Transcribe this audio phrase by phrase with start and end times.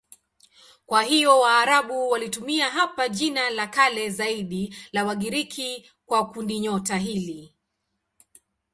[0.85, 7.55] Kwa hiyo Waarabu walitumia hapa jina la kale zaidi la Wagiriki kwa kundinyota hili.